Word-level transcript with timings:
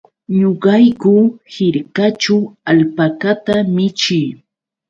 Ñuqayku 0.39 1.13
hirkaćhu 1.53 2.37
alpakata 2.69 3.55
michii. 3.75 4.27